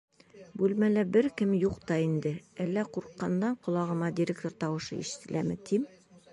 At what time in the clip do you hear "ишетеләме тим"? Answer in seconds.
5.07-5.89